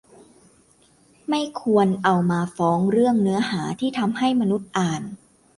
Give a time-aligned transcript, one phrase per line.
[1.29, 5.01] ไม่ควรเอามาฟ้องเรื่องเนื้อหาที่ทำให้มนุษย์อ่าน